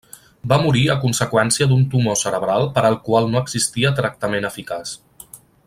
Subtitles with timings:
[0.51, 4.99] Va morir a conseqüència d'un tumor cerebral per al qual no existia tractament eficaç.